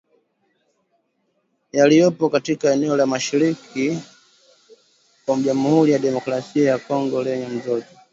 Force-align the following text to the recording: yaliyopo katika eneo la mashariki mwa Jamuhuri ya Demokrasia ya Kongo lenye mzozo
yaliyopo 1.73 2.29
katika 2.29 2.71
eneo 2.73 2.95
la 2.97 3.05
mashariki 3.05 3.99
mwa 5.27 5.37
Jamuhuri 5.37 5.91
ya 5.91 5.99
Demokrasia 5.99 6.69
ya 6.71 6.77
Kongo 6.79 7.23
lenye 7.23 7.47
mzozo 7.47 7.85